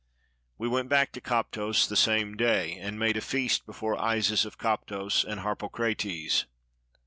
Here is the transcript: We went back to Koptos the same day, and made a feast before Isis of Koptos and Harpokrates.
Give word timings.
We 0.57 0.67
went 0.67 0.89
back 0.89 1.11
to 1.11 1.21
Koptos 1.21 1.87
the 1.87 1.95
same 1.95 2.35
day, 2.35 2.73
and 2.75 2.97
made 2.97 3.17
a 3.17 3.21
feast 3.21 3.67
before 3.67 4.01
Isis 4.01 4.45
of 4.45 4.57
Koptos 4.57 5.23
and 5.23 5.41
Harpokrates. 5.41 6.45